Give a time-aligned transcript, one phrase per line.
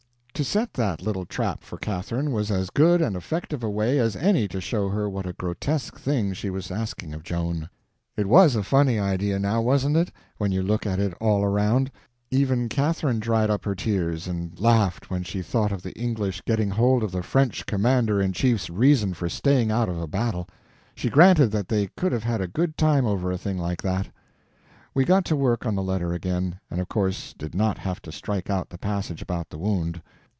[0.35, 4.15] To set that little trap for Catherine was as good and effective a way as
[4.15, 7.69] any to show her what a grotesque thing she was asking of Joan.
[8.17, 11.91] It was a funny idea now, wasn't it, when you look at it all around?
[12.31, 16.71] Even Catherine dried up her tears and laughed when she thought of the English getting
[16.71, 20.47] hold of the French Commander in Chief's reason for staying out of a battle.
[20.95, 24.07] She granted that they could have a good time over a thing like that.
[24.95, 28.11] We got to work on the letter again, and of course did not have to
[28.11, 30.01] strike out the passage about the wound.